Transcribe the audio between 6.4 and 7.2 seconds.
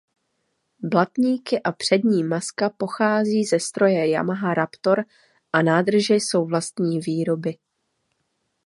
vlastní